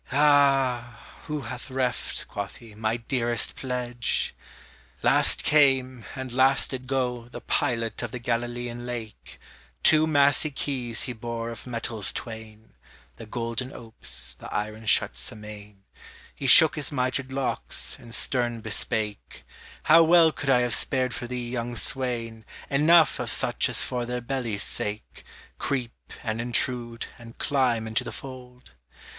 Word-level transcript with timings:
Ah! 0.11 0.99
who 1.27 1.41
hath 1.41 1.69
reft 1.69 2.27
(quoth 2.27 2.55
he) 2.55 2.73
my 2.73 2.97
dearest 2.97 3.55
pledge? 3.55 4.33
Last 5.03 5.43
came, 5.43 6.05
and 6.15 6.33
last 6.33 6.71
did 6.71 6.87
go, 6.87 7.29
The 7.29 7.39
pilot 7.41 8.01
of 8.01 8.09
the 8.09 8.17
Galilean 8.17 8.87
Lake; 8.87 9.39
Two 9.83 10.07
massy 10.07 10.49
keys 10.49 11.03
he 11.03 11.13
bore 11.13 11.51
of 11.51 11.67
metals 11.67 12.11
twain 12.11 12.73
(The 13.17 13.27
golden 13.27 13.71
opes, 13.71 14.33
the 14.39 14.51
iron 14.51 14.87
shuts 14.87 15.31
amain); 15.31 15.83
He 16.33 16.47
shook 16.47 16.77
his 16.77 16.91
mitred 16.91 17.31
locks, 17.31 17.99
and 17.99 18.11
stern 18.15 18.61
bespake: 18.61 19.43
How 19.83 20.01
well 20.01 20.31
could 20.31 20.49
I 20.49 20.61
have 20.61 20.73
spared 20.73 21.13
for 21.13 21.27
thee, 21.27 21.47
young 21.47 21.75
swain, 21.75 22.43
Enow 22.71 23.05
of 23.19 23.29
such 23.29 23.69
as 23.69 23.83
for 23.83 24.07
their 24.07 24.19
bellies' 24.21 24.63
sake 24.63 25.23
Creep, 25.59 26.13
and 26.23 26.41
intrude, 26.41 27.05
and 27.19 27.37
climb 27.37 27.85
into 27.85 28.03
the 28.03 28.11
fold? 28.11 28.71